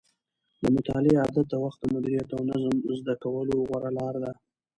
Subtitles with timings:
[0.61, 4.33] د مطالعې عادت د وخت د مدیریت او نظم زده کولو غوره لاره ده.